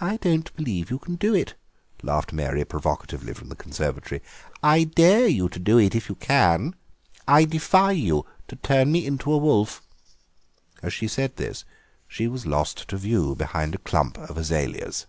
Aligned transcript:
"I 0.00 0.16
don't 0.16 0.50
believe 0.56 0.90
you 0.90 0.98
can 0.98 1.16
do 1.16 1.34
it," 1.34 1.52
laughed 2.02 2.32
Mary 2.32 2.64
provocatively 2.64 3.34
from 3.34 3.50
the 3.50 3.54
conservatory; 3.54 4.22
"I 4.62 4.84
dare 4.84 5.26
you 5.26 5.50
to 5.50 5.58
do 5.58 5.76
it 5.76 5.94
if 5.94 6.08
you 6.08 6.14
can. 6.14 6.74
I 7.26 7.44
defy 7.44 7.90
you 7.92 8.24
to 8.46 8.56
turn 8.56 8.90
me 8.90 9.04
into 9.04 9.30
a 9.30 9.36
wolf." 9.36 9.82
As 10.82 10.94
she 10.94 11.06
said 11.06 11.36
this 11.36 11.66
she 12.06 12.26
was 12.28 12.46
lost 12.46 12.88
to 12.88 12.96
view 12.96 13.34
behind 13.34 13.74
a 13.74 13.78
clump 13.78 14.16
of 14.16 14.38
azaleas. 14.38 15.04